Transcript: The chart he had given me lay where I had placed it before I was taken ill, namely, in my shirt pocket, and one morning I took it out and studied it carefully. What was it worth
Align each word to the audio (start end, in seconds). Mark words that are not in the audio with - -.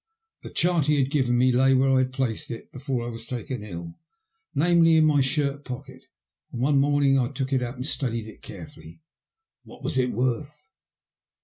The 0.41 0.49
chart 0.49 0.87
he 0.87 0.97
had 0.97 1.11
given 1.11 1.37
me 1.37 1.51
lay 1.51 1.75
where 1.75 1.91
I 1.91 1.99
had 1.99 2.11
placed 2.11 2.49
it 2.49 2.71
before 2.71 3.05
I 3.05 3.09
was 3.11 3.27
taken 3.27 3.63
ill, 3.63 3.99
namely, 4.55 4.95
in 4.95 5.05
my 5.05 5.21
shirt 5.21 5.63
pocket, 5.63 6.05
and 6.51 6.59
one 6.59 6.79
morning 6.79 7.19
I 7.19 7.27
took 7.29 7.53
it 7.53 7.61
out 7.61 7.75
and 7.75 7.85
studied 7.85 8.25
it 8.25 8.41
carefully. 8.41 9.03
What 9.63 9.83
was 9.83 9.99
it 9.99 10.09
worth 10.09 10.69